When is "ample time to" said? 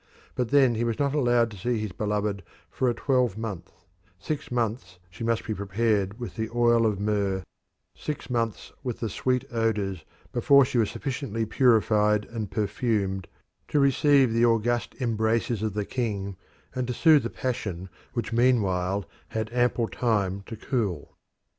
19.53-20.55